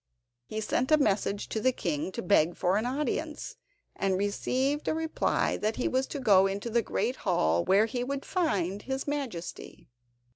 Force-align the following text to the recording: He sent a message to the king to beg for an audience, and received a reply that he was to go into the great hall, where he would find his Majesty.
He 0.47 0.61
sent 0.61 0.91
a 0.91 0.97
message 0.97 1.47
to 1.49 1.59
the 1.59 1.71
king 1.71 2.11
to 2.13 2.23
beg 2.23 2.55
for 2.57 2.77
an 2.77 2.87
audience, 2.87 3.57
and 3.95 4.17
received 4.17 4.87
a 4.87 4.95
reply 4.95 5.57
that 5.57 5.75
he 5.75 5.87
was 5.87 6.07
to 6.07 6.19
go 6.19 6.47
into 6.47 6.71
the 6.71 6.81
great 6.81 7.17
hall, 7.17 7.63
where 7.63 7.85
he 7.85 8.03
would 8.03 8.25
find 8.25 8.81
his 8.81 9.07
Majesty. 9.07 9.91